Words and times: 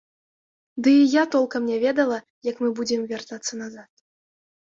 Ды 0.85 0.93
і 0.99 1.03
я 1.15 1.23
толкам 1.35 1.67
не 1.73 1.75
ведала, 1.83 2.17
як 2.49 2.55
мы 2.67 2.71
будзем 2.79 3.01
вяртацца 3.11 3.53
назад. 3.61 3.89